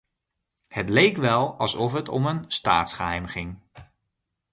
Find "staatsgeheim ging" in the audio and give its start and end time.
2.47-3.61